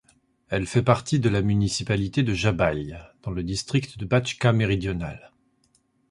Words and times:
Elle 0.49 0.65
fait 0.65 0.81
partie 0.81 1.19
de 1.19 1.29
la 1.29 1.43
municipalité 1.43 2.23
de 2.23 2.33
Žabalj 2.33 2.95
dans 3.21 3.29
le 3.29 3.43
district 3.43 3.99
de 3.99 4.05
Bačka 4.05 4.51
méridionale. 4.51 5.31